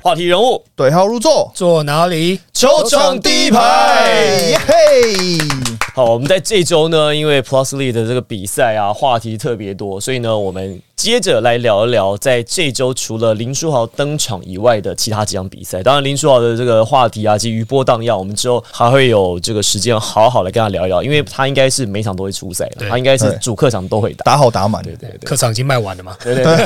[0.00, 2.40] 话题人物对号入座，坐哪里？
[2.52, 4.14] 球场第一排
[4.48, 4.58] 耶。
[4.58, 5.38] 嘿！
[5.92, 15.80] 好，我们在这周呢，因为 Plus League 的这个比赛啊，话题特别多，所以呢，我们接着来聊一聊，在这周除了林书豪登场以外的其他几场比赛。
[15.80, 24.24] 当然，林书豪的这个话题啊，及余波荡漾，我们之后还会有这个时间好好来跟他聊一聊，因为他应该是每场都会出赛的，他应该是主客场都会打。
[24.32, 26.16] 打好打满，对对对客场已经卖完了嘛？
[26.20, 26.56] 对对对，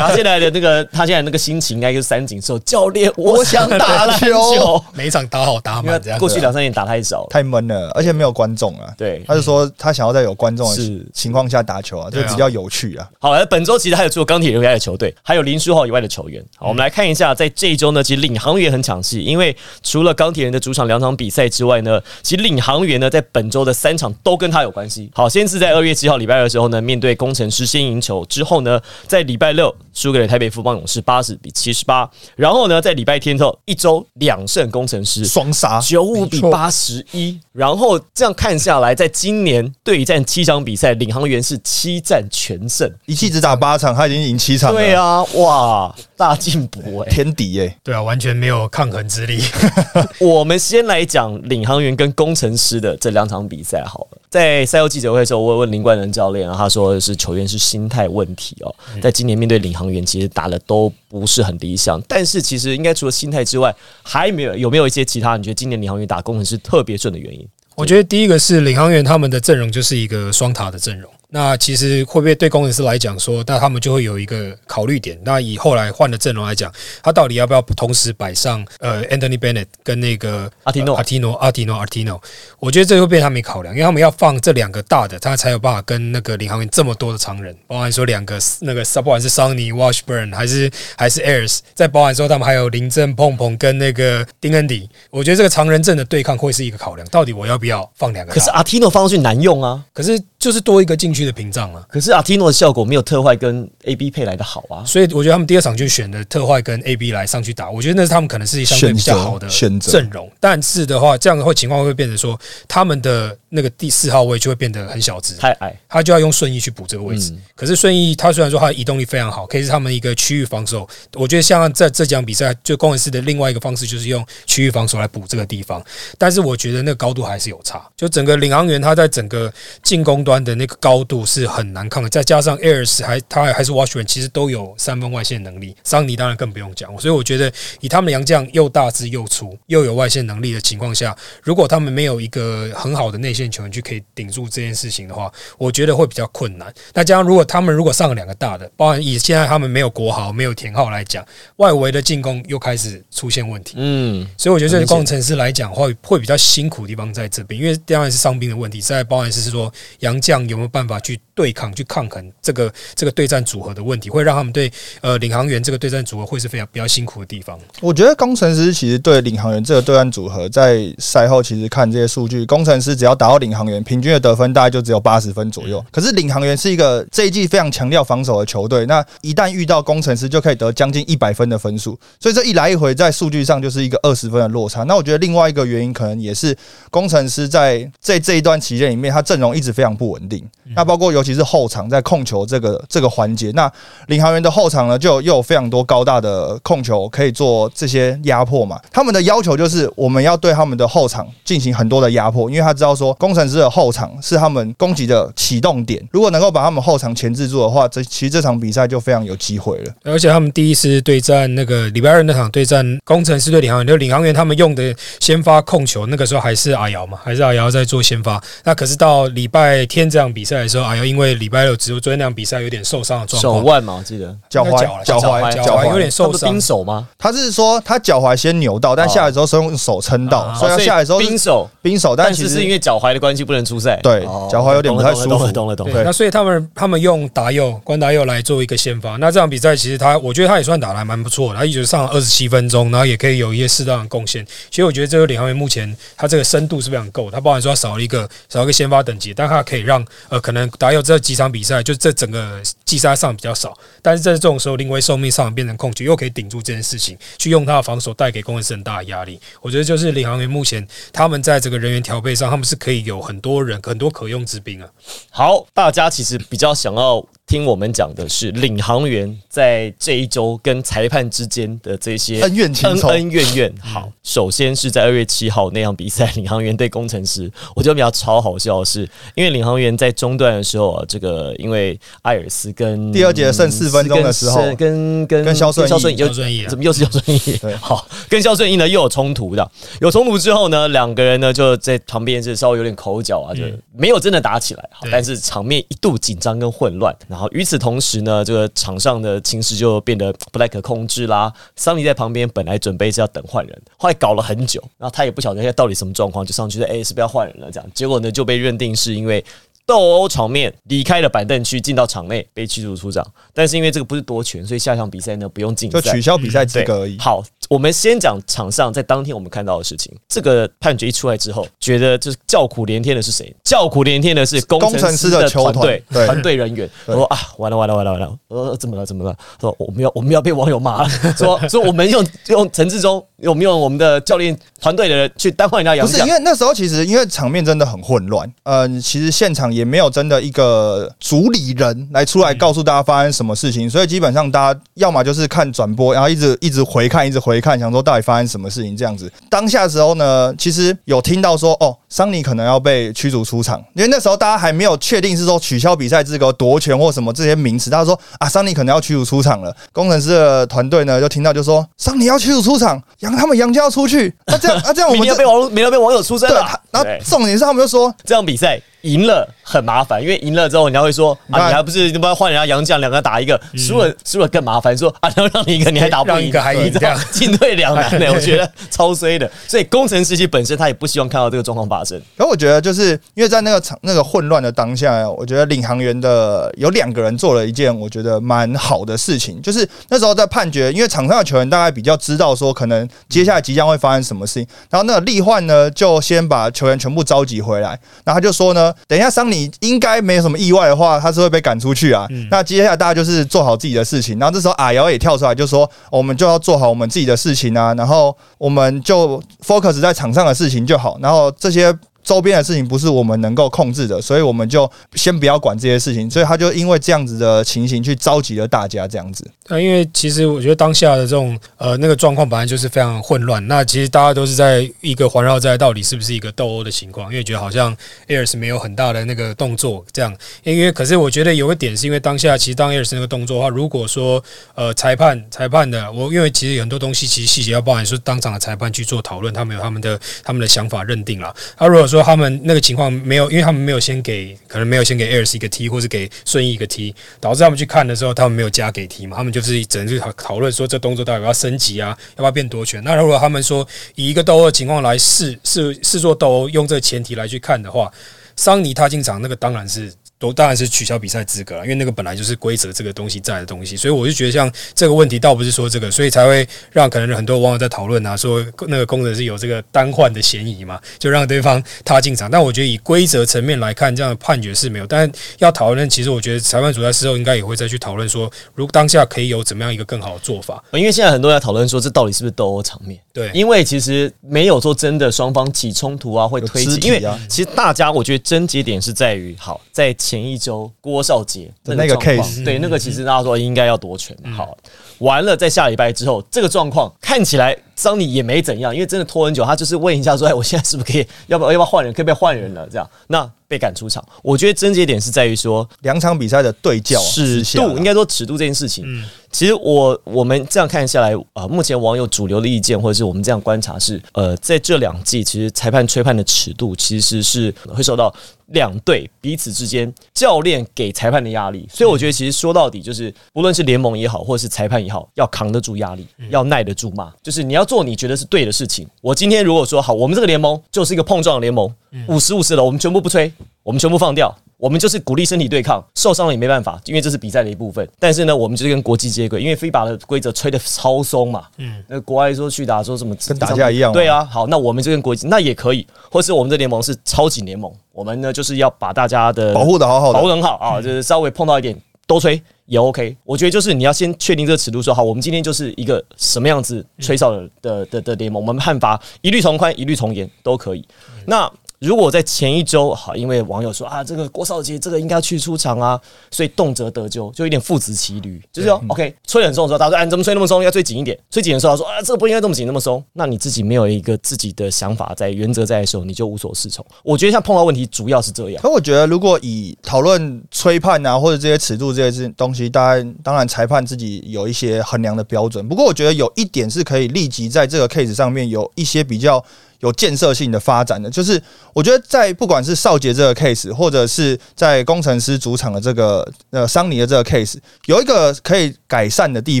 [0.00, 4.82] 他现在的那个，他现在那个心情应该就是三井寿教练，我想打篮球。
[4.96, 6.16] 每场打好打因满这样。
[6.16, 8.88] 为过去两三年打太少，太闷了，而且没有观众啊。
[8.96, 13.06] 对他就说他想要在有观众的情况下打球啊，这对啊比较有趣啊。
[13.18, 16.42] 好，而本周其实还有除了钢铁人以外的球队，还有林书豪以外的球员。
[16.56, 25.10] 好，我们来看一下，在这一周呢，其实领航员很抢戏，因为除了钢铁人的主场两场比赛之外呢，其实领航员呢在本周的三场都跟他有关系。
[25.12, 42.92] 好，先是在二月七号礼拜二的时候呢，面对工程师先赢球，之后呢，在礼拜六输给了台北富邦勇士八十比七十八，然后呢，在礼拜天之后一周两胜工程师，双杀，九五比八十一，然后这样看下来，在今年对战七场比赛，领航员是七战全胜。
[43.06, 44.78] 一气只打八场，他已经赢七场了。
[44.78, 47.10] 对，啊，哇，大进步哎！
[47.10, 47.74] 天敌耶！
[47.82, 49.42] 对啊，完全没有抗衡之力。
[50.20, 54.18] 我们先来讲领航员跟工程师的这两场比赛好了。
[54.36, 58.74] 在赛后记者会的时候，我有问林冠仁教练啊，他说是球员是心态问题哦。
[59.00, 67.48] 在今年面对领航员，其实打的都不是很理想，但是其实应该除了心态之外，还没有有没有一些其他你觉得今年领航员打工程师特别顺的原因？
[67.76, 71.10] 我觉得第一个是领航员他们的阵容就是一个双塔的阵容。
[71.28, 75.18] 那其实会不会对工程师来讲说，那他们就会有一个考虑点。
[75.24, 82.20] 那以后来换的阵容来讲，他到底要不要同时摆上呃 Anthony Bennett 跟那个阿提诺阿提诺、阿提诺、阿提诺？
[82.60, 94.88] 我觉得这会被他们考量，因为他们要放这两个大的，他才有办法跟那个领航员这么多的常人，包含说两个那个不管是桑尼、Washburn 还是还是 Airs，再包含说他们还有林正、碰碰跟那个丁恩迪。
[95.10, 98.32] 我觉得这个常人阵的对抗会是一个考量，到底我要不要放两个？
[98.32, 101.84] 可是阿提诺放上去难用啊，可是就是多一个禁区的屏障了。
[101.88, 104.84] 可是阿提诺的效果没有特坏跟 A B 配来的好啊。
[104.84, 110.30] 所以我觉得他们第二场就选的特坏跟 AB 来上去打，我觉得那是他们可能是相对比较好的选择阵容。
[110.38, 117.32] 但是的话，这样的话情况会变成说，他们的那个第四号位就会变得很小只，太矮，他就要用顺义去补这个位置。
[117.32, 120.86] 嗯可是顺义他虽然说他的移动力非常好，可以是他们一个区域防守。
[121.14, 125.82] 我觉得像在这场比赛，就工程师的另外一个方式就是用区域防守来补这个地方。
[126.18, 129.50] 但是我觉得那个高度还是有差，就整个领航员他在整个
[129.82, 136.94] 进攻端的那个高度是很难抗的，再加上 Airs 还他还是 Washburn，其实都有三分外线能力，桑尼当然更不用讲。
[136.98, 137.50] 所以我觉得
[137.80, 146.72] 以他们洋将又大只又粗又有外线能力的情况下，如果他们没有一个很好的内线球员去可以顶住这件事情的话，我觉得会比较困难。
[146.94, 151.24] 那加上如果他们如果上了两个大的，包含以现在他们没有国豪、没有田浩来讲，
[151.56, 153.74] 外围的进攻又开始出现问题。
[153.76, 164.70] 嗯，所以我觉得对工程师来讲会会比较辛苦的地方在这边，因为当然是伤兵的问题，再包含是说杨将有没有办法去对抗、去抗衡这个这个对战组合的问题，会让他们对
[165.00, 167.58] 呃领航员这个对战组合会是非常比较辛苦的地方。
[167.80, 175.84] 我觉得工程师其实对领航员这个对战组合，在赛后其实看这些数据，工程师只要打到领航员，平均的得分大概就只有八十分左右。
[175.90, 181.98] 可是领航员是一个这一季非常强调防守的球队，那一旦遇到工程师，就可以得将近一百分的分数。
[182.20, 184.82] 所以这一来一回，在数据上就是一个二十分的落差。
[184.84, 186.56] 那我觉得另外一个原因，可能也是
[186.90, 190.44] 工程师在这这一段期间里面，他阵容一直非常不稳定。
[190.74, 193.70] 那包括尤其是后场在控球这个这个环节，那
[194.08, 198.80] 领航员的后场呢，就又有非常多高大的控球可以做这些压迫嘛。
[198.90, 209.92] 他们的要求就是我们要对他们的后场进行很多的压迫，因为他知道说工程师的后场是他们攻击的启动点，如果能够把他们后场钳制住的话，这其实这场比赛就非常有机会了。
[210.04, 218.42] 而且他们第一次对战那个礼拜二那场对战工程师对领航员，就领航员他们用的先发控球，那个时候还是阿瑶嘛，还是阿瑶在做先发。
[218.64, 226.60] 那可是到礼拜天这场比赛的时候，阿瑶因为礼拜六只有昨天那场比赛有点受伤的状手，腕嘛，我记得脚踝脚踝踝脚脚踝踝有点受伤他不是冰。
[226.60, 227.06] 手吗？
[227.16, 233.98] 他是说他脚踝先扭到，但下来之后是用手撑到，啊所以他下来之后冰手，冰手，但其实但是是因为脚踝的关系不能出赛。
[234.02, 239.16] 对哦脚踝有点不太舒服懂了懂了那所以他们他们用达佑关达佑来做一个先发。
[239.16, 244.44] 那这场比赛其实他，我觉得他也算打的还蛮不错的，他一直上了二十七分钟，然后也可以有一些适当的贡献。
[244.70, 259.40] 其实我觉得这个领航员目前他这个深度是非常够，他包含说他少了一个少了一个先发等级，但他可以让呃可能达佑这几场比赛就这整个季赛上比较少，但是在这种时候临危受命上变成控球，又可以顶住这件事情，去用他的防守带给工程师很大的压力。
[259.60, 264.88] 我觉得就是领航员目前他们在这个人员调配上，他们是可以有很多人很多可用之兵啊。
[265.30, 273.74] 好，大家其实比较想要听我们讲的是领航员在这一周跟裁判之间的这些恩怨情仇恩恩怨怨。
[273.80, 287.74] 好，首先是在二月七号那场比赛，领航员对工程师，我觉得比较超好笑的是，因为领航员在中段的时候啊，这个因为艾尔斯跟第二节剩四分钟的时候跟跟跟肖顺义肖顺义又肖顺义啊怎么又是肖顺义对？
[287.76, 289.70] 好，跟肖顺义呢又有冲突的，
[290.00, 293.62] 有冲突之后呢，两个人呢就在旁边是稍微有点口角啊，就
[293.94, 297.14] 没有真的打起来，好但是场面一度紧张跟混乱。
[297.28, 301.52] 然后与此同时呢，这个场上的情势就变得不太可控制啦。
[301.76, 309.44] 桑尼在旁边本来准备是要等换人，后来搞了很久，然后他也不晓得现在到底什么状况，就上去说：“哎、是不是要换人了？”这样，结果呢就被认定是因为。
[309.86, 313.24] 斗殴场面离开了板凳区，进到场内被驱逐出场。
[313.54, 317.16] 但是因为这个不是夺权，所以下一场比赛呢不用竞赛，就取消比赛资格而已。
[317.18, 320.12] 好，我们先讲场上在当天我们看到的事情。
[320.28, 323.54] 这个判决一出来之后，觉得就是叫苦连天的是谁？
[323.62, 326.90] 叫苦连天的是工工程程师的球团队团队人员。
[327.06, 329.36] 我说啊，完了完了完了完了，呃，怎么了怎么了？
[329.60, 336.34] 说我们要我们要被网友骂了， 说说我们用用陈志忠，我们用我们的教练团队的人去单换人家杨将不是因。
[336.34, 349.30] 为那时候其实因为场面真的很混乱，嗯、其实现场也没有真的一个主理人来出来告诉大家发生什么事情，所以基本上大家要么就是看转播，然后一直一直回看，一直回看，想说到底发生什么事情这样子。
[349.50, 359.76] 当下的时候呢，其实有听到说哦，桑尼可能要被驱逐出场，因为那时候大家还没有确定是说取消比赛资格、夺权或什么这些名词，大家说啊，桑尼可能要驱逐出场了。
[359.92, 366.62] 工程师的团队呢就听到就说桑尼要驱逐出场，杨他们杨家要出去，那这样那这样我们要被网要被网友出声了
[367.02, 377.16] 然后重点是他们就说，这场比赛赢了很麻烦，因为赢了之后，人家会说啊，你还不是你不要换人家杨将，两个打一个，输了输了更麻烦，说 啊，然后让你一个你还打不赢，一个还赢你这样。
[377.30, 379.48] 进退两难呢， 我觉得超衰的。
[379.68, 382.20] 所以工程师其实本身他也不希望看到这个状况发生。
[382.36, 397.90] 可我觉得就是因为在那个场那个混乱的当下，我觉得领航员的有两个人做了一件我觉得蛮好的事情，就是那时候在判决，因为场上的球员大概比较知道说可能接下来即将会发生什么事情，然后那个利焕呢就先把球员全部召集回来，
[398.24, 402.26] 然后他就说呢，等一下桑尼应该没有什么意外的话，他是会被赶出去啊。
[402.50, 411.96] 那接下来大家就是做好自己的事情，然后这时候阿瑶也跳出来就说，哦我们就要做好我们自己的事情啊，然后我们就 focus 在场上的事情就好，然后这些。
[412.26, 416.28] 周边的事情不是我们能够控制的，所以我们就先不要管这些事情。
[416.28, 419.48] 所以他就因为这样子的情形去召集了大家，这样子。
[419.68, 427.96] 那因为其实我觉得当下的这种呃那个状况本来就是非常混乱，那其实大家都是在一个环绕在到底是不是一个斗殴的情况，因为觉得好像
[428.26, 434.42] Airs 没有很大的那个动作这样，因为可是我觉得有个点是因为当下其实当 Airs 那个动作的话，如果说
[434.74, 441.54] 呃裁判裁判的我因为其实有很多东西其实细节要包含说当场的裁判去做讨论，他们有他们的他们的想法认定了。
[441.76, 453.04] 他、如果说说他们那个情况没有，因为他们没有先给可能没有先给 Airs 一个 T，或是给顺义一个 T，导致他们去看的时候他们没有加给 T 嘛，他们就是只能去讨讨论说这动作到底要不要升级啊，要不要变夺权。
[453.04, 458.10] 那如果他们说以一个斗殴的情况来试试试做斗殴，用这个前提来去看的话，
[458.56, 460.12] 桑尼他进场那个当然是。
[460.38, 472.50] 都当然是取消比赛资格了，因为那个本来就是规则这个东西在的东西，所以我就觉得像这个问题倒不是说这个，所以才会让可能很多网友在讨论啊，说那个工人是有这个单换的嫌疑嘛，就让对方他进场。
[472.50, 475.06] 但我觉得以规则层面来看，这样的判决是没有。
[475.06, 480.84] 但要讨论，其实我觉得裁判组在事后应该也会再去讨论说，如果当下可以有怎么样一个更好的做法。
[480.92, 483.18] 因为现在很多人在讨论说，这到底是不是斗殴场面？
[483.36, 487.06] 对，因为其实没有说真的双方起冲突啊，会推挤。
[487.06, 494.34] 因为其实大家我觉得症结点是在于，好，在前一周郭少杰的那个 case 对那个其实大家说应该要夺权。
[494.56, 494.74] 好，
[495.18, 502.86] 完了在下礼拜之后，这个状况看起来桑尼也没怎样，因为真的拖很久，他就是问一下说，哎，我现在是不是可以， 要不要要不要换人，可不可以换人了？
[502.90, 504.24] 这样，那被赶出场。
[504.42, 509.04] 我觉得症结点是在于说，两场比赛的对调尺度，应该说尺度这件事情，
[509.50, 518.32] 其实我我们这样看下来啊、目前网友主流的意见，或者是我们这样观察是，呃，在这两季，其实裁判吹判的尺度其实是会受到
[518.68, 529.08] 两队彼此之间教练给裁判的压力，所以我觉得其实说到底就是，不论是联盟也好，或者是裁判也好，要扛得住压力，要耐得住骂，就是你要做你觉得是对的事情。
[529.20, 531.92] 我今天如果说好，我们这个联盟就是一个碰撞的联盟，
[532.28, 534.56] 五十五十的，我们全部不吹，我们全部放掉。
[534.78, 538.06] 我们就是鼓励身体对抗，受伤了也没办法，因为这是比赛的一部分。
[538.18, 541.64] 但是呢，我们就是跟国际接轨，因为 FIBA 的规则吹的超松嘛。
[541.78, 550.34] 嗯，那国外说去打说什么跟打架一样嘛对啊，好，那我们就跟国际那也可以，或是我们的联盟是超级联盟，我们呢就是要把大家的保护的好好的。
[550.34, 553.34] 保护得很好啊，就是稍微碰到一点都吹也 OK。
[553.44, 561.02] 我觉得就是你要先确定这个尺度，说好，我们今天就是一个什么样子吹哨的的的的联盟，我们判罚一律从宽，一律从严都可以。
[561.46, 570.80] 那如果在前一周好，因为网友说啊，这个郭少杰这个应该去出场啊，所以动辄得咎，就有点父子骑驴，就是说 OK 吹得很松的时候，大家说哎，怎么吹那么松？
[570.80, 571.38] 应该吹紧一点。
[571.50, 573.22] 吹紧的时候，他说啊，这个不应该这么紧那么松。
[573.32, 577.04] 那你自己没有一个自己的想法在原则在的时候，你就无所适从。
[577.24, 578.82] 我觉得像碰到问题，主要是这样。
[578.82, 585.88] 可我觉得，如果以讨论吹判啊，或者这些尺度这些东西，当然当然裁判自己有一些衡量的标准。
[585.88, 589.64] 不过我觉得有一点是可以立即在这个 case 上面有一些比较。
[590.00, 591.60] 有建设性的发展的，就是
[591.92, 597.76] 我觉得在不管是少杰这个 case，或者是在工程师主场的这个呃桑尼的这个 case，
[598.06, 599.80] 有一个可以改善的地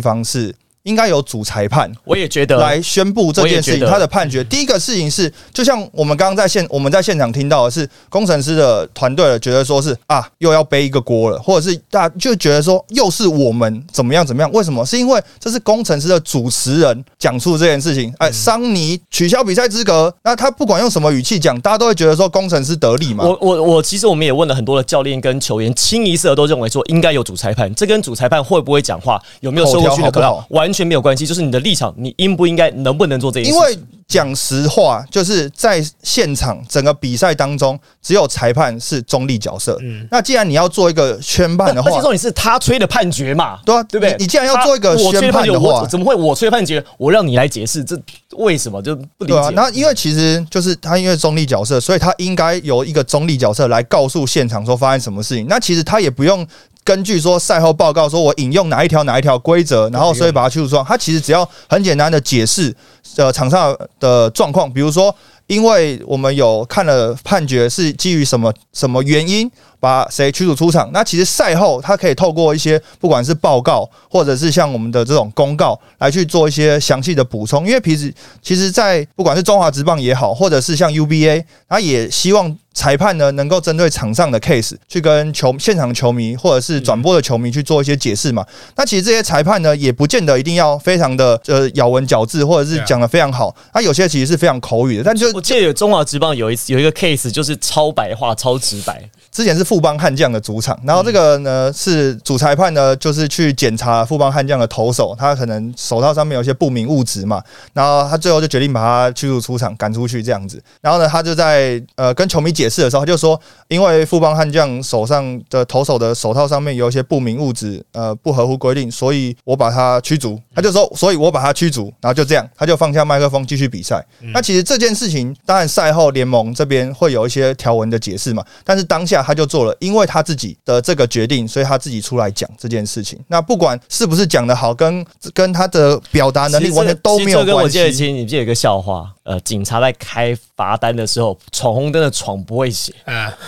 [0.00, 0.54] 方是。
[0.86, 4.42] 应该有主裁判，我也觉得来宣布这件事情，他的判决。
[4.44, 14.50] 第一个事情是，就像我们刚刚在现我们在现场听到的是，工程师的团队觉得说是啊，又要背一个锅了，或者是大就觉得说又是我们怎么样怎么样？
[14.52, 14.86] 为什么？
[14.86, 18.14] 是因为这是工程师的主持人讲出这件事情。
[18.18, 23.24] 哎，桑尼取消比赛资格，那他不管用什么语气讲，大家都会觉得说工程师得利嘛。
[23.24, 27.74] 我我我，其实我们也问了很多的教练跟球员，清一色都认为说应该有主裁判。
[27.74, 33.50] 这跟主裁判会不会讲话，有没有收过去的可能完全没有关系，就是你的立场，你应不应该，能不能做这件事？
[33.50, 39.78] 因为讲实话，就是在现场整个比赛当中，只有裁判是中立角色。
[39.82, 44.14] 嗯，那既然你要做一个宣判的话，而且重点是他吹的判决嘛，对啊，对不对？
[44.18, 46.84] 你既然要做一个宣判的话，怎么会我吹判决？
[46.98, 47.98] 我让你来解释，这
[48.36, 49.50] 为什么就不理解？
[49.54, 55.46] 那因为其实就是他因为中立角色，所以他应该由一个中立角色来告诉现场说发生什么事情。
[55.48, 56.46] 那其实他也不用。
[56.86, 60.84] 根据说赛后报告，说我引用哪一条哪一条规则，然后所以把它去除状。
[60.84, 62.72] 他其实只要很简单的解释
[63.16, 65.12] 呃场上的状况，比如说，
[65.48, 69.50] 因为我们有看了判决是基于什么什么原因
[69.86, 70.90] 把谁驱逐出场。
[70.92, 77.64] 那其实赛后他可以透过一些不管是报告或者是像我们的这种公告来去做一些详细的补充。
[77.64, 78.12] 因为平时
[78.42, 82.56] 其实，在不管是中华职棒也好，或者是像 UBA，他也希望。
[82.76, 88.44] 裁判呢，能够针对场上的 case 去跟球现场球迷或者是转播的球迷去做一些解释嘛？
[88.76, 93.56] 那其实这些裁判呢，也不见得一定要非常的呃咬文嚼字，或者是讲的非常好。
[93.72, 95.02] 他有些其实是非常口语的。
[95.02, 99.02] 但就我记得有中华职棒有一次有一个 case，就是超白话、超直白。
[99.32, 107.42] 之前是富邦悍将的主场，然后这个呢是主裁判呢，就是去检查富邦悍将的投手，他可能手套上面有一些不明物质嘛，
[107.74, 110.58] 然后他最后就决定把他驱逐出场，赶出去这样子。
[110.80, 120.40] 然后呢，他就在呃跟球迷解释的时候，他就说，因为富邦悍将手上的投手的手套上面有一些不明物质，呃不合乎规定，所以我把他驱逐。
[120.54, 124.02] 他就说，所以我把他驱逐，然后就这样，他就放下麦克风继续比赛。
[124.32, 129.22] 那其实这件事情，当然赛后联盟这边会有一些条文的解释嘛，但是当下。
[129.26, 133.18] 他就做了，因为他自己的这个决定，所以他自己出来讲这件事情。
[133.28, 137.52] 那不管是不是讲的好，跟跟他的表达能力完全都没有关系。
[137.52, 139.10] 跟我记得，其实你记得一个笑话。
[139.24, 142.94] 呃，警察在开罚单的时候，闯红灯的闯不会写，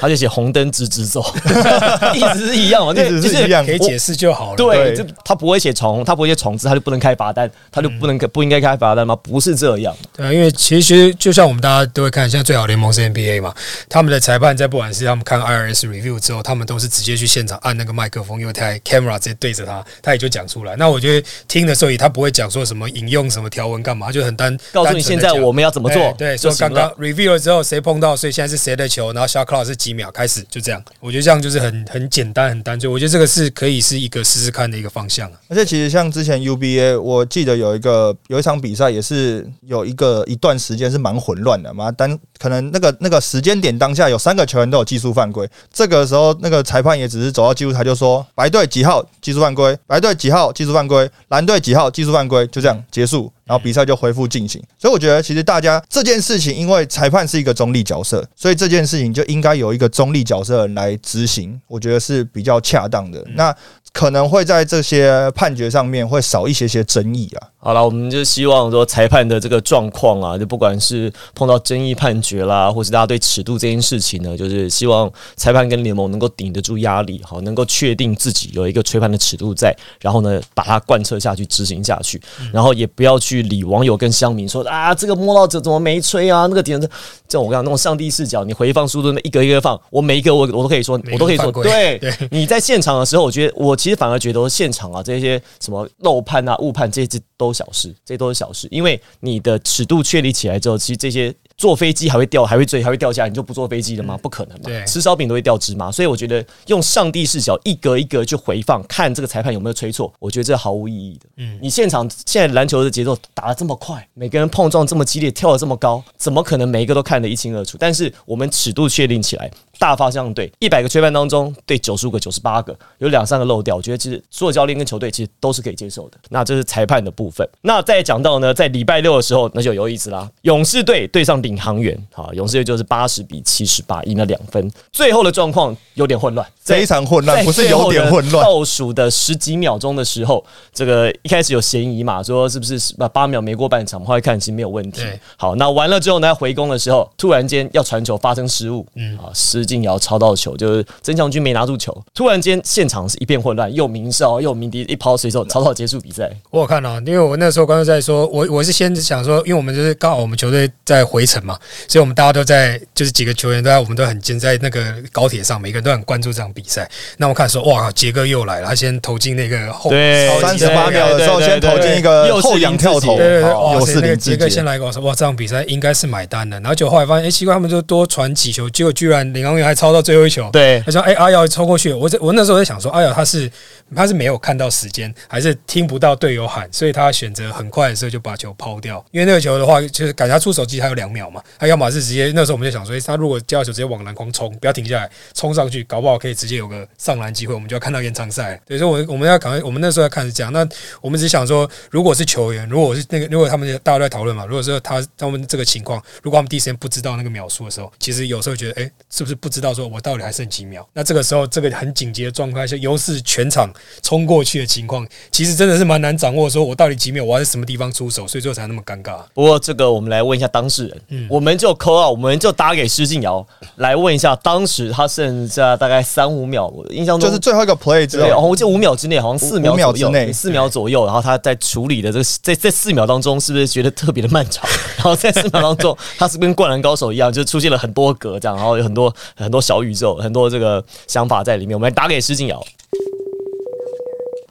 [0.01, 1.25] 他就写红灯直直走，
[2.13, 2.93] 意思是一样嘛？
[2.93, 4.57] 意思是一样，可以解释就好了。
[4.57, 9.15] 对，这他不会写闯红，他不会写闯字，他就不能开罚单，他就不能不应该开罚单吗？
[9.23, 9.97] 不是这样。
[10.17, 13.55] 对，因为其实就像我们大家都会看，现在最好联盟是 NBA 嘛，
[13.89, 20.77] 他们的裁判在不管是他们看 IRS review 之后，他们都是直接去现场按那个麦克风，用台 camera 直接对着他，他也就讲出来。
[20.77, 25.69] 那我觉得听的时候，他不会讲说什么引用什么条文干嘛，就很单告诉你现在我们要。
[25.79, 26.13] 怎么做？
[26.19, 30.83] 对，说刚刚 review 了之后，谁碰到，所以现在是谁的球，然后 shot clock 是几秒开始，就这样。
[30.99, 32.91] 我觉得这样就是很很简单，很单纯。
[32.91, 35.31] 我觉得这个是可以是一个试试看的一个方向。
[35.49, 41.93] 而且其实像之前 UBA，我记得有一个有一场比赛，也是有一个一段时间是蛮混乱的嘛。
[41.97, 53.33] 但可能那个那个时间点当下有三个球员都有技术犯规，这个时候那个裁判也只是走到技术台就说白队几号技术犯规，白队几号技术犯规，蓝队几号技术犯规，就这样结束。
[53.49, 63.25] 然后比赛就恢复进行，所以我觉得其实大家这件事情，因为裁判是一个中立角色，所以这件事情就应该有一个中立角色来执行，我觉得是比较恰当的。
[63.35, 63.55] 那
[63.95, 67.49] 可能会在这些判决上面会少一些些争议啊。
[67.61, 82.21] 好了，我们就希望说裁判的这个状况啊，就不管是碰到争议判决啦，或是大家对尺度这件事情呢，就是希望裁判跟联盟能够顶得住压力，好，能够确定自己有一个吹判的尺度在，然后呢，把它贯彻下去、执行下去，
[82.53, 86.47] 然后也不要去理网友跟乡民说啊，这个摸到者怎么没吹啊？
[86.47, 86.87] 那个点这
[87.27, 97.53] 这种我讲那种上帝视角，你回放速度那一个一个放，我每一个我我都可以说，我都可以说，对，你在现场的时候，我觉得我其实反而觉得现场啊这些什么漏判啊、误判这些都。
[97.59, 104.17] 小事，这都是小事，因为你的尺度确立起来之后，其实这些坐飞机还会掉，还会坠，还会掉下来，你就不坐飞机了吗？
[104.23, 104.85] 不可能嘛对！
[104.87, 111.27] 吃烧饼都会掉芝麻，所以我觉得用上帝视角一格一格去回放，看这个裁判有没有吹错，我觉得这毫无意义的。
[111.39, 117.77] 嗯，你现场现在篮球的节奏打得这么快，每个人碰撞这么激烈，跳得这么高，怎么可能每一个都看得一清二楚？
[117.77, 126.19] 但是我们尺度确定起来，大方向对，一百个吹判当中对九十五个、九十八个，有两三个漏掉，我觉得其实所有教练跟球队其实都是可以接受的。
[126.31, 127.49] 那这是裁判的部分。
[127.63, 130.29] 那再讲到呢，在礼拜六的时候，那就有意思啦。
[130.43, 134.71] 勇士队对上领航员，啊，勇士队就是八十比七十八赢了两分。
[134.93, 138.45] 最后的状况有点混乱，非常混乱，不是有点混乱。
[138.45, 144.05] 倒数的十几秒钟的时候，这个一开始有嫌疑嘛，说是不是把八秒没过半场？
[144.05, 145.03] 后来看其实没有问题。
[145.37, 156.31] 好，那完了之后呢，回攻的时候，突然间要传球发生失误，嗯啊，施晋尧抄到球，就是曾祥军没拿住球，突然间现场是一片混乱，又鸣哨又鸣笛，一抛随手草草结束比赛。
[156.51, 164.83] 我有看到，因为我那时候观众在说，我我是先想说，因为我们就是刚好我们球队在回程嘛，所以我们大家都在，就是几个球员都在，我们都很近在那个
[165.13, 166.89] 高铁上，每个人都很关注这场比赛。
[167.19, 176.59] 那我看说，哇，杰哥又来了，他先投进那个后对超级38秒的时候先投进一个又后仰跳投对对对，哇塞，又是那个杰哥先来跟我说，哇，这场比赛应该是买单的。
[176.61, 180.49] 然后就后来发现，哎，奇怪，他们就多传几球，结果居然员还超到最后一球。
[180.51, 181.93] 对他说：“哎、阿瑶抽过去。
[181.93, 183.51] 我在我那时候在想说，阿瑶他是
[183.95, 189.05] 他是没有看到时间，还是听不到队友喊，所以他选择很快的时候就把球抛掉。
[189.11, 198.61] 因为那个球的话，就是感觉他出手机还有两秒嘛，他要么是直接那时候我们就想说，哎他如果接到球直接往篮筐冲，不要停下来，冲上去，搞不好可以直接有个上篮机会，我们就要看到延长赛。
[198.67, 200.53] 对，所以我我们要赶快，我们那时候要看是这样。
[200.53, 200.67] 那
[201.01, 210.87] 我们只想说，如果是球员，如果是那个，如果他们大家都在讨论嘛，如果说他他们这个情况，如果他们第一时间不知道那个秒数的时候，其实有时候觉得，哎、是不是不知道说我到底还剩几秒？
[210.93, 219.19] 那这个时候，这个很紧急的状态下，优势全场冲过去的情况，其实真的是蛮难掌握，说我到底几秒，我要在什么地方出手，所以最后才那么尴尬。
[219.35, 234.69] 不过这个我们来问一下当事人，嗯我们就扣啊，我们就打给施静瑶来问一下，当时他剩下大概三五秒，我印象中就是最后一个 play 之对，哦，后，我记得五秒之内，好像四秒左右之内四秒左右，然后他在处理的这个在在四秒当中，是不是觉得特别的漫长？
[234.97, 241.77] 然后在四秒当中，他是跟灌篮高手一样，就出现了很多格这样，然后有很多很多小宇宙，很多这个想法在里面。
[241.77, 242.63] 我们来打给施晋尧。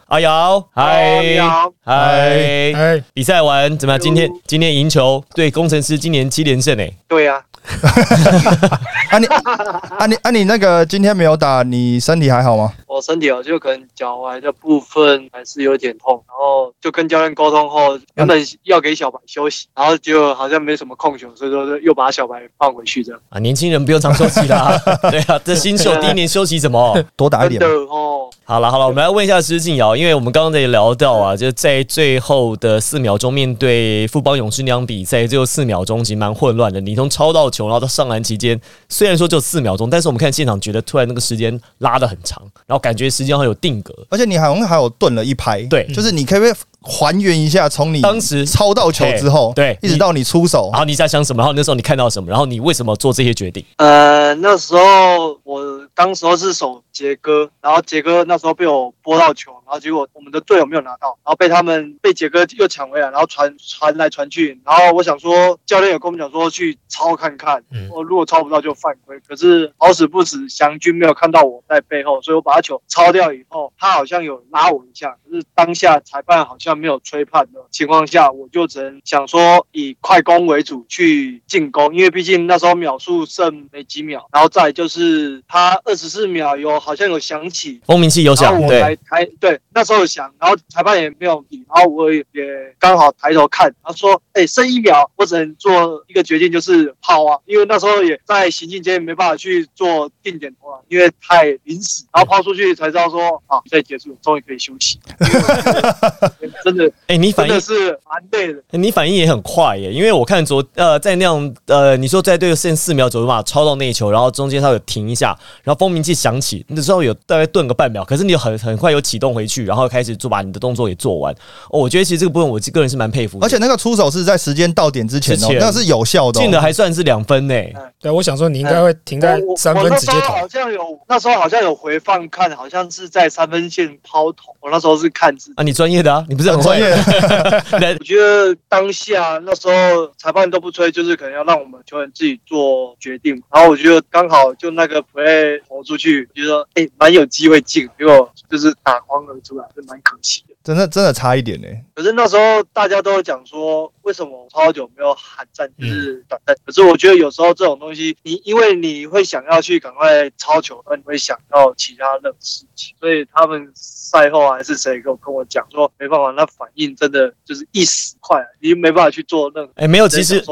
[0.07, 1.37] 阿瑶，嗨，
[1.83, 3.99] 嗨，哎，比赛完怎么样？
[3.99, 7.43] 今天今天赢球，对工程师今年七连胜诶、对呀、啊
[9.19, 12.71] 你啊你啊你那个今天没有打，你身体还好吗？
[12.87, 23.21] 我身体哦，就可能脚踝的部分还是有点痛，然后就跟教练沟通后，原本要给小白休息，然后结果好像没什么控球，所以说又把小白放回去这样。
[23.29, 24.75] 啊，年轻人不用常休息啦。
[25.11, 26.97] 对啊，这新秀第一年休息什么？
[27.15, 27.67] 多打一真点的。
[27.67, 36.81] 哦，好了好了，我们来问一下施晋尧，因为我们刚刚也聊到啊，就在最后的四秒钟面对富邦勇士那场比赛，最后四秒钟其实蛮混乱的。
[36.81, 43.93] 你从超到球，然后到上篮期间，虽然说就四秒钟，但是我们看现场觉得突然那个时间拉的很长，然后感觉时间好像有定格。
[44.09, 51.41] 而且你好像还有顿了一拍，对就是你可不可以还原一下，从你当时抄到球之后，对一直到你出手然，后你在想什么？
[51.41, 52.29] 然后那时候你看到什么？
[52.29, 53.65] 然后你为什么做这些决定？
[53.77, 67.89] 呃，那时候我当时候是守杰哥，然后杰哥那时候被我拨到球，然后结果我们的队友没有拿到，然后被他们被杰哥又抢回来，然后传传来传去，然后我想说教练有跟我们讲说去抄看看，嗯。
[67.89, 88.81] 我如果抄不到就犯规，可是好死不死祥军没有看到我在背后，所以我把他球抄掉以后，他好像有拉我一下，可是当下裁判好像没有吹判的情况下，我就只能想说以快攻为主去进攻，因为毕竟那时候秒数剩没几秒，然后再就是他二十四秒有好像有响起，蜂鸣器有响，我对。
[88.81, 92.43] 才抬对，那时候有响，然后裁判也没有理，然后我也也
[92.77, 104.99] 刚好抬头看，他说：“哎、剩一秒，我只能做一个决定，就是抛啊，因为那时候也在行进间没办法去做定点投篮，因为太临时，然后抛出去才知道说，啊，赛结束，终于可以休息。
[106.63, 121.33] 真的哎、你反应真的是蛮累的，你反应也很快耶，因为我看昨呃在那样呃，你说在队剩四秒左右嘛，超到那一球，然后中间他有停一下，然后风鸣器响起，那时候有大概顿个半秒，可是你有很很快又启动回去，然后开始做把你的动作给做完。
[121.69, 126.41] 哦，我觉得其实这个部分我个人是蛮佩服的，而且那个出手是在时间到点之前哦前，那是有效的哦。
[126.41, 127.53] 进的还算是两分呢。
[127.99, 130.47] 对，我想说你应该会停在三分直接投时候好。
[130.47, 135.51] 像有那时候好像有回放看，好像是在三分线抛投，我那时候是看字。
[135.55, 136.89] 啊，你专业的啊，你不是很专业？
[137.79, 139.73] 来我觉得当下那时候
[140.17, 143.41] 裁判都不吹，就是可能要让我们球员自己做决定。
[143.51, 150.55] 然后我觉得刚好就那个 play 投出去，觉得哎蛮有机会进，结果就是打光而出来，是蛮可惜的。
[150.63, 156.53] 真的真的差一点呢、可是那时候大家都有讲说，为什么超久没有喊战，就是短暂。
[156.65, 169.71] 可是我觉得有时候这种东西，你因为你会想要去赶快超球，那你会想到其他的事情，所以他们赛后还是谁跟我跟我讲说，没办法，那反应真的就是一时快，你没办法去做任何。
[169.75, 170.43] 哎、没有，其实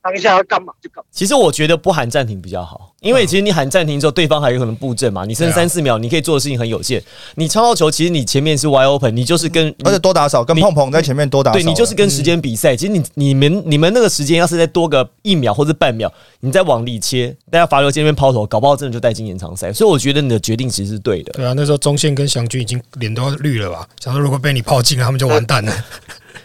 [0.00, 1.08] 当下要干嘛就干嘛。
[1.10, 7.02] 其实我觉得不喊暂停比较好，因为其实你喊暂停之后，对方还有可能布阵嘛，你剩三四秒，你可以做的事情很有限。
[7.34, 12.74] 你超到球，其实你前面是 wide open，你就是跟而且多打少，跟你碰碰在前面多打少，对你就是跟时间比赛。
[12.74, 19.70] 其实你你们你们那个时间要是再多个一秒或者半秒，你再往里切，大家罚球线那边抛投，搞不好真的就带进延长赛。
[19.70, 21.32] 所以我觉得你的决定其实是对的。
[21.34, 23.86] 对啊，那时候中线跟祥军已经脸都绿了吧？
[24.00, 25.72] 想说如果被你泡进了，他们就完蛋了。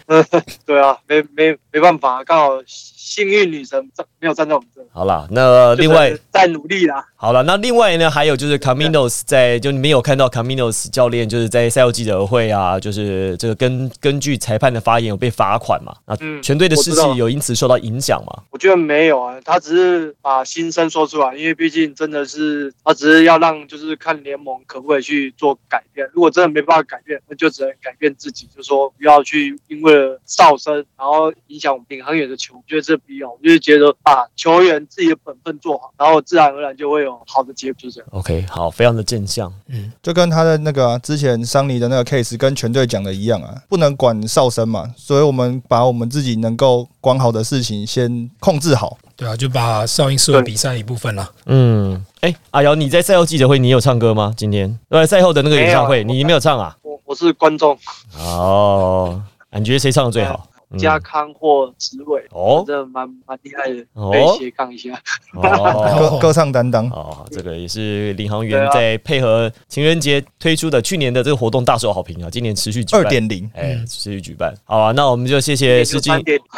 [0.65, 4.81] 对啊，没没没办法，刚好幸运女神站没有站在我们这。
[4.91, 7.05] 好了，那另外就是在努力啦。
[7.15, 15.95] 好了，那另外呢，还有就是 Caminos 在就你们有看到 Caminos 教练就是在赛后记者会啊，就是这个根根据裁判的发言有被罚款嘛？
[16.05, 18.43] 那嗯全队的士气有因此受到影响嘛？
[18.51, 26.09] 我觉得没有啊，他只是把心声说出来，因为毕竟真的是他只是要让就是看联盟可不可以去做改变。
[26.13, 32.55] 如果真的没办法改变，那就只能改变自己，就说不要去因为了哨声，然后影响我们领航员的球。
[32.55, 38.09] 我觉得这必要，我就是觉得把球员自己的本分做好，然后自然而然就会有好的结果，就这样。
[38.11, 39.53] OK，好，非常的正向。
[39.67, 48.97] 嗯就跟他的那个啊、之前桑尼的那个 case 跟全队讲的一样啊，不能管哨声嘛，所以我们把我们自己能够管好的事情先控制好。
[49.15, 51.29] 对啊，就把哨音视为比赛一部分了。
[51.45, 54.33] 嗯，哎、阿瑶，你在赛后记者会你有唱歌吗？
[54.35, 56.75] 今天对赛后的那个演唱会，你没有唱啊？
[56.81, 57.77] 我我是观众，
[58.17, 60.48] 哦，啊你觉得谁唱的最好？
[60.71, 60.77] 嗯。
[60.77, 62.63] 加康或职位，哦。
[62.65, 64.11] 真的蛮蛮厉害的，哦。
[64.11, 64.91] 可以斜杠一下。
[65.33, 65.97] 哦。
[65.99, 73.01] 歌歌唱担当，哦，这个也是领航员在配合情人节推出的去年的这个活动大受好评啊，今年持续举办。
[73.01, 74.53] 二点零，哎，持续举办。
[74.65, 76.13] 好啊，那我们就谢谢施金，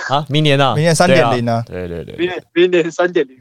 [0.09, 1.63] 啊，明年啊，明年3.0啊。
[1.67, 3.37] 对对对对，明年明年三点零。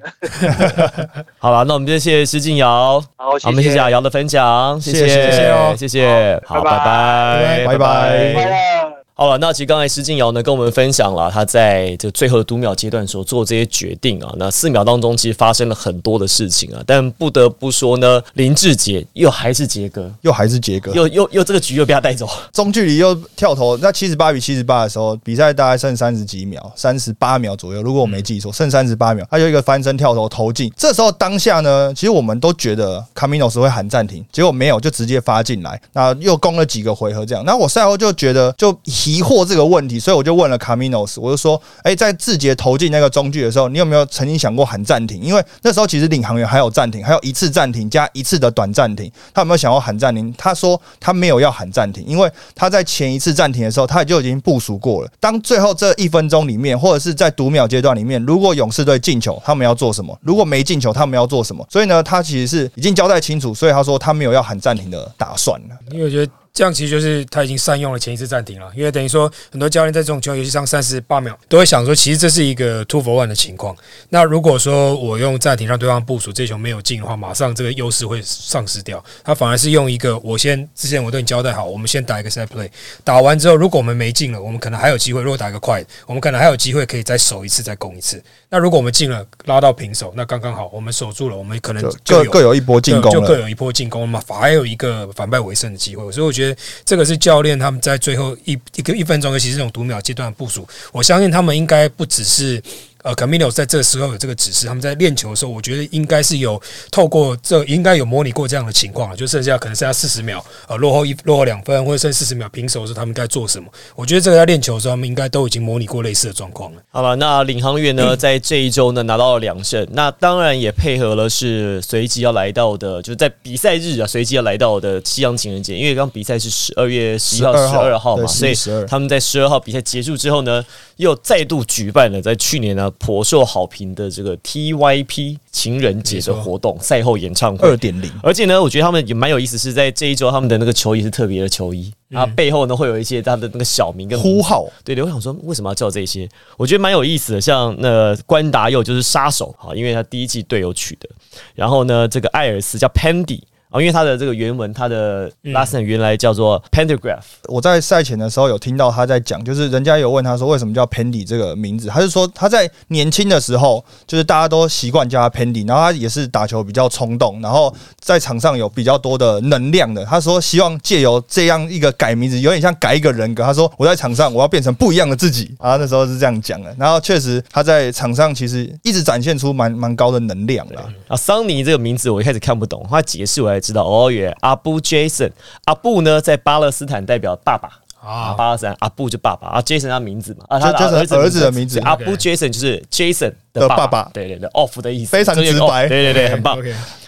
[1.39, 5.01] 好了，那我们就谢谢施静瑶，好，我们谢谢阿瑶的分享，谢谢。
[5.01, 5.75] 谢谢谢谢哦。
[5.77, 7.67] 谢谢，好，拜拜。
[7.67, 8.90] 拜拜，拜快乐。
[9.21, 14.33] 好了，那其实刚才施静瑶呢跟我们分享了他在这最后的读秒阶段所做这些决定啊。
[14.39, 22.27] 那四秒当中其实发生了很多的事情啊，但不得不说呢，林志杰又还是杰哥，又还是杰哥，又又又这个局又被他带走。
[22.55, 30.73] 中距离又跳投，那七十八比七十八的时候，比赛大概剩三十几秒，三十八秒左右，如果我没记错，剩三十八秒，他有一个翻身跳投投进。
[30.75, 37.45] 这时候当下呢，其实我们都觉得 Caminos 会喊暂停，结果没有，就直接发进来，那又攻了几个回合这样。
[37.45, 38.75] 那我赛后就觉得就
[39.11, 45.21] 疑惑这个问题，所以我就问了 Caminos，我就说，哎、在志杰投进那个中距的时候，你有没有曾经想过喊暂停？
[45.21, 50.33] 因为那时候其实领航员还有暂停，还有一次暂停加一次的短暂停，他有没有想要喊暂停？
[50.39, 55.11] 他说他没有要喊暂停，因为他在前一次暂停的时候，他就已经部署过了。
[55.19, 60.17] 当最后这一分钟里面，或者是在读秒阶段里面，如果勇士队进球，他们要做什么？
[60.23, 61.67] 如果没进球，他们要做什么？
[61.69, 65.77] 所以呢，他其实是已经交代清楚，所以他说他没有要喊暂停的打算了。
[65.91, 73.75] 因为我觉得这样其实就是他已经善用了前一次暂停了，因为等于说很多教练在这种球游戏上三十八秒都会想说，其实这是一个 two for one 的情况。
[74.09, 79.03] 那如果说我用暂停让对方部署这球没有进的话，马上这个优势会丧失掉。
[79.23, 82.69] 他反而是用一个我先之前我对你交代好，我们先打一个 set play，
[83.05, 85.23] 打完之后如果我们没进了，我们可能还有机会。
[85.23, 88.23] 如果打一个快，我们可能还有机会可以再守一次，再攻一次。
[88.49, 93.21] 那如果我们进了，拉到平手，那刚刚好，我们守住了，我们可能就各各有一波进攻了。
[93.21, 96.11] 就各有一波进攻嘛，反而还有一个反败为胜的机会。
[96.11, 102.63] 所以我觉得觉这个是教练他们在最后一一个一分钟，尤其是这种读秒阶段的部署，我相信他们应该不只是。
[103.03, 106.61] 呃 i n o 在这个时候有这个指示，他们在练球的时候，我觉得应该是有
[106.91, 113.69] 透过这应该有模拟过这样的情况了，就剩下可能剩下四十秒，呃，落后一落后两分，或者剩四十秒平手的时候，他们该做什么？
[113.95, 116.83] 我觉得这个在练球的时候，他们应该都已经模拟过类似的状况了。
[116.91, 130.65] 好了，那领航员呢，在这一周呢拿到了两胜，那当然也配合了是随即要来到的，就是在比赛日啊，随即要来到的西洋情人节，因为刚比赛是十二月十一号、十二号嘛，对所以11 12他们在十二号比赛结束之后呢，
[131.01, 137.77] 又再度举办了在去年呢颇受好评的这个 TYP 情人节的活动赛后演唱会二。
[137.81, 146.29] 点零，而且呢，我觉得他们也蛮有意思，是在这一周他们的那个球衣是特别的球衣，啊，背后呢会有一些他的那个小名跟名呼号对对，我想说为什么要叫这些？
[146.59, 151.09] 我觉得蛮有意思的，像那关达佑就是杀手哈，因为他第一季队友取的，
[151.55, 153.41] 然后呢，这个艾尔斯叫 Pandy。
[153.71, 170.05] 啊，因为他的这个原文，他的 last name 原来叫做 Pendergraph，我在赛前的时候有听到他在讲，就是人家有问他说为什么叫 Pendy 这个名字，他是说他在年轻的时候，就是大家都习惯叫他 Pendy，然后他也是打球比较冲动，然后在场上有比较多的能量的。
[170.05, 173.45] 他说希望借由这样一个改名字，有点像改一个人格。
[173.45, 176.75] 他说我在场上我要变成不一样的自己啊，那时候是这样讲的。
[176.77, 180.83] 然后确实他在场上其实一直展现出蛮蛮高的能量啦。
[181.07, 185.31] 啊，桑尼这个名字我一开始看不懂，他解释我才知道，哦耶，阿布 Jason，
[185.67, 187.69] 阿布呢在巴勒斯坦代表爸爸。
[188.01, 191.79] 啊，啊，巴勒斯坦阿布就爸爸啊，Jason 他名字嘛，啊，他的 Jason 儿子的名字。
[191.81, 196.59] 阿布 Jason 就是 Jason 的爸爸爸对对对，off 的意思，非常直白对对对，很棒。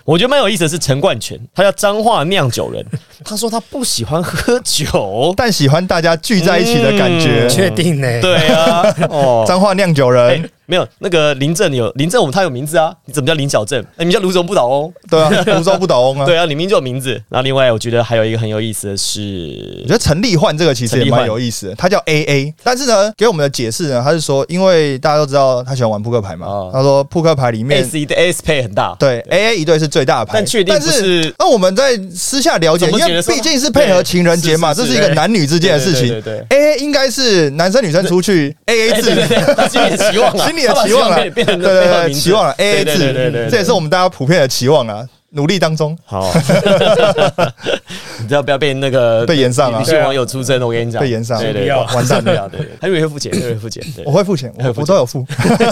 [0.05, 2.85] 我觉得蛮有意思的是陈冠全，他叫彰化酿酒人，
[3.25, 7.47] 他说他不喜欢喝酒， 但喜欢大家聚在一起的感觉。
[7.47, 8.21] 嗯确定呢？
[8.21, 9.45] 对啊， 哦。
[9.47, 13.81] 彰化酿酒哎、人，没有那个林正有林正，我们他有名字啊，你怎么叫林小正？
[13.97, 16.25] 哎、你叫泸州不倒翁，对啊，泸州不倒翁啊。
[16.27, 17.13] 对啊，你明明就有名字。
[17.29, 36.09] 然后另外，我觉得还有一个很有意思的是我觉，得陈立焕这个其实也蛮有意思的，他叫 A A，但是呢，给我们的解释呢，他是说，因为大家都知道他喜欢玩扑克牌嘛，哦他说扑克牌里面 A C 的 A S 配很大，对 A A 一对是最大的牌，但确定不是那我们在私下了解，因为怎么觉得说毕竟是配合情人节嘛，对是是这是一个男女之间的事情。
[36.09, 36.59] 对对对。
[36.59, 45.97] A A 应该是男生女生出去 A 哎 A 制，对对对，他心里的期望啊， 心里的期望了，对他把变成对对，期望了 A A 对对对对对制，这也是我们大家普遍的期望啊，努力当中。
[46.05, 46.33] 好，
[48.21, 49.79] 你知道不要被那个被延上啊。
[49.79, 51.41] 女性网友出征，我跟你讲，被延上。
[51.41, 52.49] 对对完蛋了。
[52.49, 54.05] 对对，他以为会付钱，他以为会付钱，对。
[54.05, 55.27] 我会付钱，我我都有付。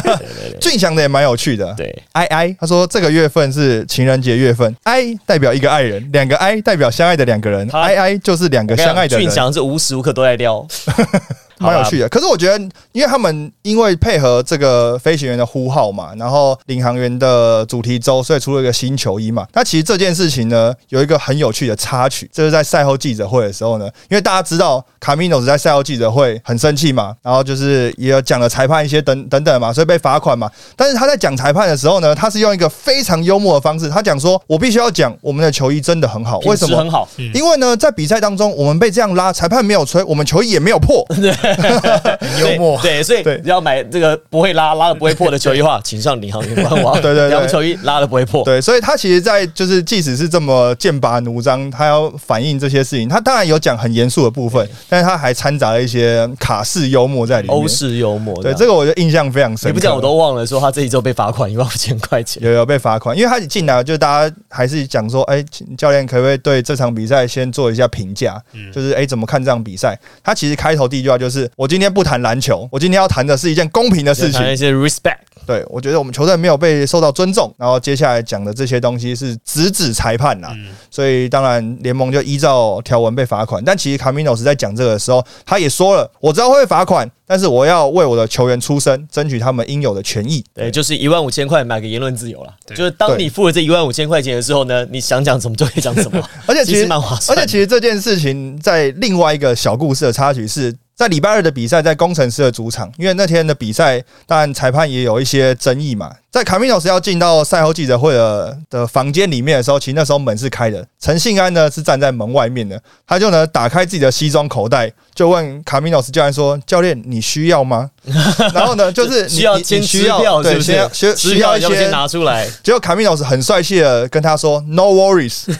[0.60, 2.02] 俊祥的也蛮有趣的，对。
[2.12, 10.66] I I，他说这个月份是情人节月份，I 代表一个爱人，两个 I 代表相爱的两个人他，I I 就是两个相爱的俊人，祥是无时无刻都在撩，
[11.60, 12.08] 蛮有趣的。
[12.08, 12.58] 可是我觉得，
[12.92, 19.46] 因为他们因为配合这个飞行员的呼号嘛，然后领航员的主题周，所以出了一个新球衣嘛。
[19.52, 30.50] 那其实这件事情呢，有一个很有趣的插曲，就是在赛后记者会的时候呢，因为大家知道卡米诺在赛后记者会很生气嘛，然后就是也有讲了裁判一些等 等等嘛，所以被罚款嘛。
[30.76, 36.76] 但是他在讲裁判的时候呢，他是用一个非常幽默的方式，他讲说：“我必须要讲，我们的球衣真的很好，为什么？
[36.78, 37.08] 很好？
[37.34, 41.04] 因为呢，在比赛当中，我们被这样拉，裁判没有吹，我们球衣也没有破。
[41.54, 42.78] 很 幽默。
[42.82, 46.94] 对，所以对要买这个不会拉、拉的不会破的球衣的话， 请上领航员官网。
[47.00, 48.44] 对对对两球衣拉的不会破。
[48.44, 57.56] 对，所以他其实，在就是即使是这么剑拔弩张，他要反映这些事情，他当然有讲很严肃的部分，但是他还掺杂了一些卡式幽默在里面。
[57.56, 58.40] 欧式幽默。
[58.42, 59.68] 对，这个我就印象非常深。
[59.68, 62.42] 你不讲我都忘了，说他这一周被罚款一万五千块钱。
[62.42, 68.40] 有有被罚款，因为他一进来就大家还是讲说，哎、请教练可不可以对这场比赛先做一下评价？
[68.72, 69.98] 就是哎、怎么看这场比赛？
[70.22, 74.50] 他其实开头第一句话就是：我今天不谈篮球，我今天要谈的是一件公平的事情谈。
[74.50, 80.48] 一些 respect，对，我觉得我们球队没有被受到尊重，然后接下来讲的这些东西是直指裁判呐、
[80.90, 83.62] 所以当然联盟就依照条文被罚款。
[83.64, 90.44] 但其实卡米诺斯在讲这个的时候，他也说了，我知道会被罚款，但是我要为我的球员出声，争取他们应有的权益。
[90.52, 92.52] 对，就是一万五千块买个言论自由了。
[92.74, 97.38] 就是当你付了这一万五千块钱的时候呢，你想讲什么就可以讲什么， 而且其实蛮划算。
[97.38, 100.74] 而且其实这件事情在另外一个小故事的插曲是。
[101.00, 106.14] 在礼拜二的比赛，在工程师的主场，因为那天的比赛，当然裁判也有一些争议嘛。
[106.30, 117.90] 在卡米诺斯要进到赛后记者会的的房间里面的时候，其实那时候门是开的，陈信安呢是站在门外面的，他就呢打开自己的西装口袋，就问卡米诺斯教练说：“教练，你需要吗？”
[118.54, 120.88] 然后呢，就是你需要先需要对，票是不是需要？
[120.92, 122.48] 需需要一些拿出来。
[122.62, 125.46] 结果卡米诺斯很帅气的跟他说 “No worries”，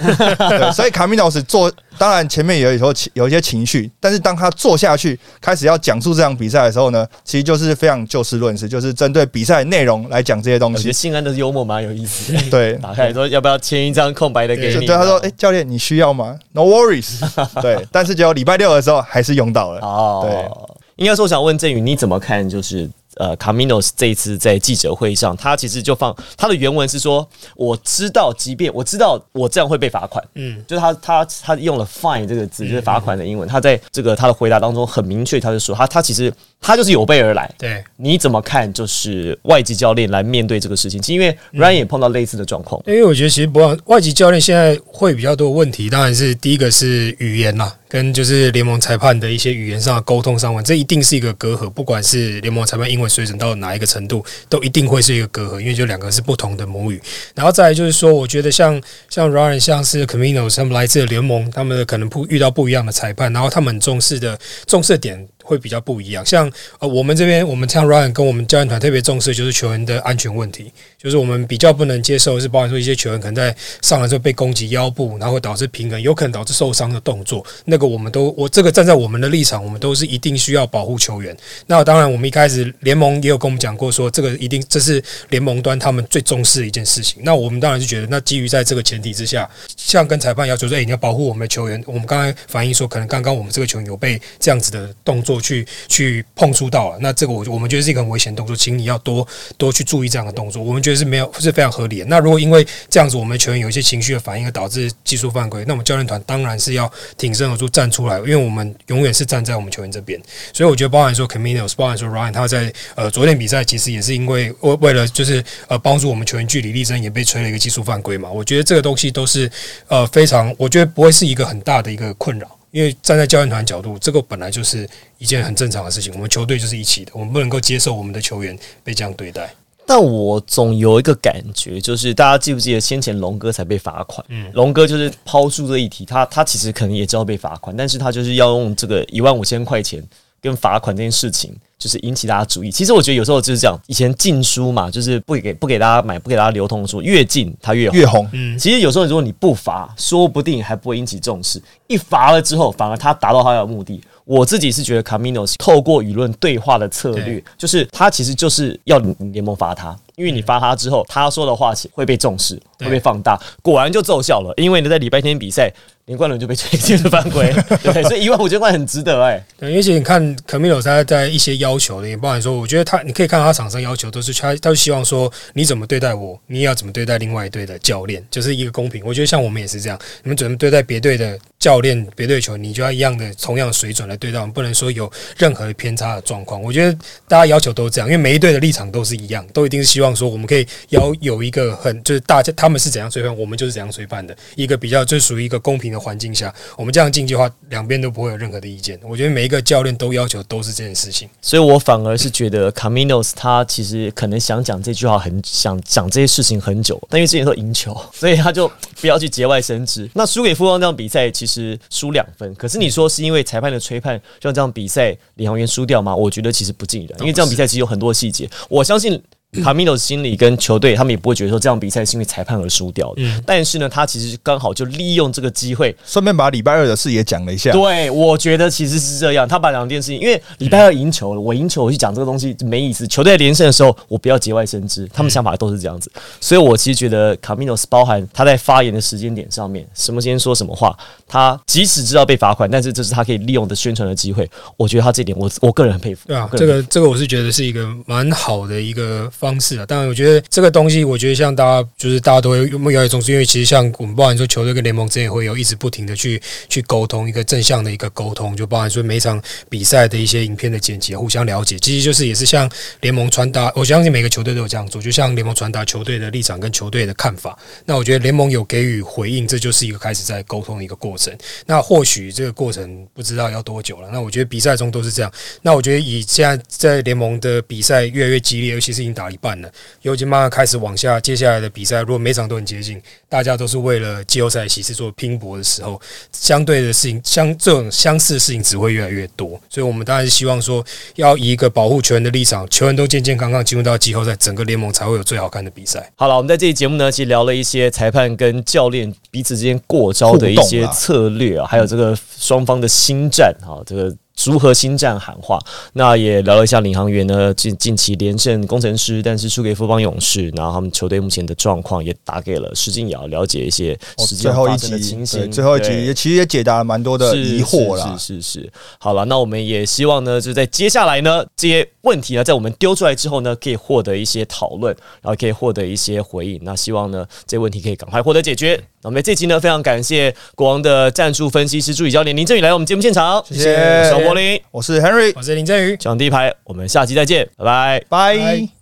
[0.49, 10.93] 对，所以卡米诺斯坐，当然前面也有有有一些情绪，但是当他坐下去开始要讲述这场比赛的时候呢，其实就是非常就事论事，就是针对比赛内容来讲这些东西我觉得。
[10.93, 12.41] 信安的幽默蛮有意思的。
[12.51, 14.75] 对，打开来说要不要签一张空白的给你？
[14.75, 17.19] 就对他说：“哎、教练，你需要吗？No worries。
[17.61, 19.81] ”对，但是结果礼拜六的时候还是用到了。
[19.81, 20.49] 哦，对，
[20.97, 22.49] 应该说我想问振宇，你怎么看？
[22.49, 33.49] 就是呃，Caminos 这一次在记者会上，他其实就放他的原文是说，我知道，即便我知道我这样会被罚款，嗯，就是他他他用了 fine 这个字，就是罚款的英文。
[33.49, 37.51] 他在这个他的回答当中很明确，他就说他他其实他就是有备而来。
[37.59, 38.71] 对，你怎么看？
[38.73, 42.83] 就是外籍教练来面对这个事情，因为 Ryan 也碰到类似的状况。
[42.87, 51.69] 因为我觉得其实不外籍教练现在会比较多问题，当然是第一个是语言啦，跟就是联盟裁判的一些语言上的沟通上面，这一定是一个隔阂。
[51.71, 57.01] 不管是联盟裁判英文水准到哪一个程度，都一定会是一个隔阂，因为就两个是不同的母语。
[57.35, 66.25] 然后再来就是说，我觉得像像 Ryan 像是 Camino 他们来自联盟，他们可能不遇到不一样的裁判，然后他们重视的重视的点会比较不一样。
[66.25, 81.37] 像呃，我们这边我们像 Ryan 跟我们教练团特别重视就是球员的安全问题，就是我们比较不能接受是，包含说一些球员可能在上来之后被攻击腰部，然后会导致平衡，有可能导致受伤的动作，那个我们都我这个站在我们的立场，我们都是一定需要保护球员。
[81.67, 87.23] 那当然，我们一开始联盟也有跟我们讲过，说这个一定这是联盟端他们最重视的一件事情。
[87.25, 91.83] 那我们当然是觉得，那基于在这个前提之下，像跟裁判要求说，哎、你要保护我们的球员。
[91.87, 99.27] 我们刚才反映说，可能刚刚我们这个球员有被这样子的动作去去碰触到了，那这个我我们觉得是一个很危险的动作，请你要多
[99.59, 100.63] 多去注意这样的动作。
[100.63, 102.07] 我们觉得是没有是非常合理的。
[102.07, 110.19] 那如果因为这样子，我们球员有一些情绪的反应而导致技术犯规，那我们教练团当然是要挺身而出站出来，因为我们永远是站在我们球员这边。
[110.55, 118.31] 所以我觉得，包含说 Caminos，包含说 Ryan，他在呃昨天比赛其实也是因为为为了就是呃帮助我们球员据理力争，也被吹了一个技术犯规嘛。
[118.31, 119.51] 我觉得这个东西都是
[119.89, 122.60] 呃非常，我觉得不会是一个很大的一个困扰。
[122.71, 126.13] 因为站在教练团角度，这个本来就是一件很正常的事情。
[126.15, 129.53] 我们球队就是一起的，我们不能够接受我们的球员被这样对待。
[129.87, 134.25] 但我总有一个感觉，就是大家记不记得先前龙哥才被罚款？
[134.29, 140.01] 嗯，龙哥就是抛出这一题，他他其实可能也知道被罚款，但是他就是要用这个一万五千块钱
[140.41, 142.71] 跟罚款这件事情，就是引起大家注意。
[142.71, 147.99] 其实我觉得有时候就是这样，以前禁书嘛，就是不给不给大家买，不给大家流通的书，越禁它越红。
[147.99, 154.01] 越红，嗯，其实有时候如果你不罚，说不定还不会引起重视；一罚了之后，反而他达到他的目的。
[154.27, 164.55] 我自己是觉得 Camino 透过舆论对话的策略，就是他其实就是要联盟罚他，因为你罚他之后，他说的话会被重视，会被放大，果然就奏效了。
[164.57, 165.73] 因为呢，在礼拜天比赛，
[166.05, 179.05] 连冠伦就被吹进了犯规，对，所以一万五千块很值得哎、对，而且你看 Camilo 他在一些要求的，也包含说，我觉得他你可以看到他场上要求都是他，他希望说你怎么对待我，你也要怎么对待另外一队的教练，就是一个公平。
[179.07, 186.61] 我觉得像我们也是这样，你们怎么对待别队的教练、别队球，你就要一样的同样水准来对待我们，不能说有任何偏差的状况。
[186.61, 198.99] 我觉得大家要求都是这样，因为每一队的立场都是一样，都一定是希望说我们可以要有一个很就是大家他们是怎样吹判，我们就是怎样吹判的一个比较就属于一个公平的环境下，我们这样竞技的话，两边都不会有任何的意见。
[199.03, 201.29] 我觉得每一个教练都要求都是这件事情。
[201.41, 208.71] 所以我反而是觉得 Caminos 他其实可能想讲这句话很想讲这些事情很久，但因为之前说赢球，所以他就
[209.01, 210.09] 不要去节外生枝。
[210.15, 216.15] 那输给富邦这场比赛其实输两分，可是你说是因为裁判的吹判让这场比赛李航员输掉吗？
[216.15, 219.23] 我觉得其实不尽然，因为这场比赛其实有很多细节，我相信。
[219.63, 223.23] 卡米诺心里跟球队，他们也不会觉得说这场比赛是因为裁判而输掉的。
[223.45, 227.73] 但是呢，他其实刚好就利用这个机会，顺便把礼拜二的事也讲了一下。
[227.73, 229.49] 对，我觉得其实是这样。
[229.49, 233.07] 他把两件事情，因为礼拜二赢球了，我赢球我去讲这个东西没意思。
[233.09, 235.09] 球队连胜的时候，我不要节外生枝。
[235.13, 236.11] 他们想法都是这样子，
[236.41, 244.49] 所以我其实觉得卡米诺斯包含他在发言的时间点上面，什么时间说什么话，他即使知道被罚款，但是这是他可以利用的宣传的机会。
[244.77, 246.29] 我觉得他这点，我我个人很佩服。
[246.29, 249.87] 对啊这个这个我是觉得是一个蛮好的一个方式啊。
[249.87, 267.59] 当然，我觉得这个东西，我觉得像大家就是大家都会越来越重视，因为其实像我们包含说球队跟联盟之间也会有一直不停的去去沟通，一个正向的一个沟通，就包含说每一场比赛的一些影片的剪辑，互相了解，其实就是也是像联盟传达，我相信每个球队都有这样做，就像联盟传达球队的立场跟球队的看法。
[267.87, 271.35] 那我觉得联盟有给予回应，这就是一个开始在沟通的一个过程。
[271.67, 274.09] 那或许这个过程不知道要多久了。
[274.13, 275.33] 那我觉得比赛中都是这样。
[275.63, 279.71] 那我觉得以现在在联盟的比赛越来越激烈，尤其是已经打一半了，
[280.03, 286.01] 尤其慢慢开始往下，接下来的比赛如果每场都很接近，大家都是为了季后赛席次做拼搏的时候，
[286.33, 289.61] 相对的事情相这种相似的事情只会越来越多。
[289.69, 290.85] 所以我们当然是希望说，
[291.17, 296.11] 要以一个保护球员的立场，球员都健健康康进入到季后赛，整个联盟才会有最好看的比赛。
[296.17, 304.17] 好了，我们在这期节目呢，其实聊了一些裁判跟教练彼此之间过招的一些策略啊，还有这个双方的心战啊，这个。
[304.47, 305.59] 如何新战喊话？
[305.95, 315.41] 那也聊了一下领航员呢，近近期连胜工程师，但是输给富邦勇士，然后他们球队目前的状况也打给了施晋尧，了解一些哦实际最后发生的集情，形。
[315.41, 318.17] 对，最后一集对也其实也解答了蛮多的是疑惑啦。
[318.17, 326.61] 是是是是，好了，那我们也希望呢，就在接下来呢，这些问题呢，在我们丢出来之后呢，可以获得一些讨论，然后可以获得一些回应。
[326.63, 328.81] 那希望呢，这些问题可以赶快获得解决。
[329.03, 333.75] 那我们这期呢，非常感谢国王的战术分析师助理教练林振宇来我们节目现场，谢谢
[334.13, 335.97] 我是柏林，我是 Henry，我是林振宇。
[335.97, 338.05] 讲第一排，我们下期再见，拜拜。
[338.09, 338.80] 拜拜。